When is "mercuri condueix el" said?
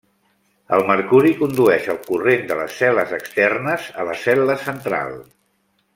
0.91-2.01